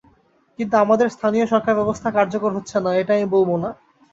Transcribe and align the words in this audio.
কিন্তু 0.59 0.75
আমাদের 0.77 1.07
স্থানীয় 1.09 1.45
সরকারব্যবস্থা 1.47 2.09
কার্যকর 2.17 2.51
হচ্ছে 2.57 2.77
না, 2.79 2.91
এটা 3.01 3.11
আমি 3.17 3.27
বলব 3.35 3.49
না। 3.63 3.69